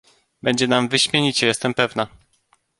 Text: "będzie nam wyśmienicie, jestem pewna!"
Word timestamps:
"będzie 0.41 0.67
nam 0.67 0.89
wyśmienicie, 0.89 1.47
jestem 1.47 1.73
pewna!" 1.73 2.07